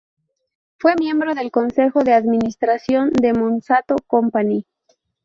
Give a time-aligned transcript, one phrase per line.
[0.79, 4.65] Fue miembro del Consejo de Administración de Monsanto Company.